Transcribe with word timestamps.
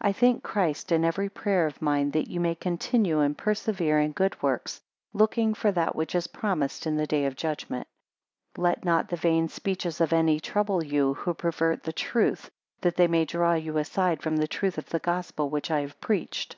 3 0.00 0.10
I 0.10 0.12
thank 0.12 0.44
Christ 0.44 0.92
in 0.92 1.04
every 1.04 1.28
prayer 1.28 1.66
of 1.66 1.82
mine, 1.82 2.12
that 2.12 2.28
ye 2.30 2.38
may 2.38 2.54
continue 2.54 3.18
and 3.18 3.36
persevere 3.36 3.98
in 3.98 4.12
good 4.12 4.40
works, 4.40 4.80
looking 5.12 5.54
for 5.54 5.72
that 5.72 5.96
which 5.96 6.14
is 6.14 6.28
promised 6.28 6.86
in 6.86 6.96
the 6.96 7.06
day 7.08 7.24
of 7.24 7.34
judgment. 7.34 7.88
4 8.54 8.62
Let 8.62 8.84
not 8.84 9.08
the 9.08 9.16
vain 9.16 9.48
speeches 9.48 10.00
of 10.00 10.12
any 10.12 10.38
trouble 10.38 10.84
you, 10.84 11.14
who 11.14 11.34
pervert 11.34 11.82
the 11.82 11.92
truth, 11.92 12.48
that 12.82 12.94
they 12.94 13.08
may 13.08 13.24
draw 13.24 13.54
you 13.54 13.76
aside 13.76 14.22
from 14.22 14.36
the 14.36 14.46
truth 14.46 14.78
of 14.78 14.88
the 14.90 15.00
Gospel 15.00 15.50
which 15.50 15.68
I 15.72 15.80
have 15.80 16.00
preached. 16.00 16.54